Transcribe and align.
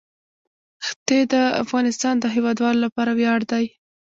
ښتې 0.87 1.19
د 1.33 1.35
افغانستان 1.63 2.15
د 2.19 2.25
هیوادوالو 2.35 2.83
لپاره 2.85 3.11
ویاړ 3.19 3.39
دی. 3.51 3.65